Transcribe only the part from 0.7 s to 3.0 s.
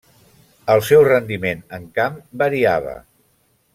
El seu rendiment en camp variava.